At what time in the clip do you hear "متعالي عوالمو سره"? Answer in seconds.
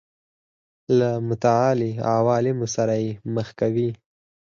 1.27-2.93